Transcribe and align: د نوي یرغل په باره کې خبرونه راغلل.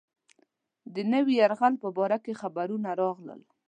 د 0.93 0.95
نوي 1.13 1.33
یرغل 1.41 1.73
په 1.83 1.89
باره 1.97 2.17
کې 2.23 2.39
خبرونه 2.41 2.89
راغلل. 3.01 3.41